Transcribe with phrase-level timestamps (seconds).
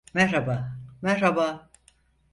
[0.13, 1.69] Merhaba, merhaba!